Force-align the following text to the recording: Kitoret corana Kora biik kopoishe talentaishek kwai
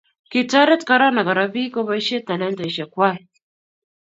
Kitoret 0.31 0.81
corana 0.89 1.23
Kora 1.27 1.43
biik 1.53 1.71
kopoishe 1.75 2.17
talentaishek 2.27 2.89
kwai 2.93 3.19